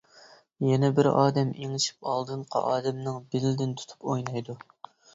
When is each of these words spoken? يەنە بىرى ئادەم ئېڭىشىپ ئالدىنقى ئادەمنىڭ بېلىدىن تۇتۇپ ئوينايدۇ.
يەنە 0.67 0.89
بىرى 0.99 1.11
ئادەم 1.17 1.53
ئېڭىشىپ 1.59 2.11
ئالدىنقى 2.15 2.65
ئادەمنىڭ 2.73 3.23
بېلىدىن 3.37 3.81
تۇتۇپ 3.83 4.11
ئوينايدۇ. 4.13 4.63